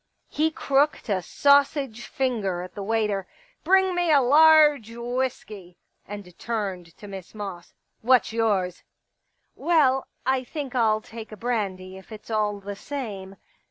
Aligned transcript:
He 0.29 0.49
crooked 0.49 1.11
a 1.11 1.21
sausage 1.21 2.07
finger 2.07 2.63
at 2.63 2.73
the 2.73 2.81
waiter 2.81 3.27
—*' 3.53 3.63
Bring 3.63 3.93
me 3.93 4.11
a 4.11 4.19
large 4.19 4.89
whisky 4.89 5.77
"—and 6.07 6.35
turned 6.39 6.97
to 6.97 7.07
Miss 7.07 7.35
Moss." 7.35 7.75
What's 8.01 8.33
yours?"" 8.33 8.81
Well, 9.69 10.07
I 10.25 10.43
think 10.43 10.73
I'll 10.73 11.01
take 11.01 11.31
a 11.31 11.37
brandy 11.37 11.97
if 11.97 12.11
it's 12.11 12.31
all 12.31 12.59
the 12.59 12.75
same." 12.75 13.35